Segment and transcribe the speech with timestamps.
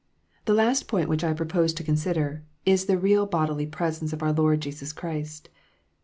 [0.45, 4.33] The last point which I propose to consider, is the real bodily presence of our
[4.33, 5.47] Lord Jesus Clirist.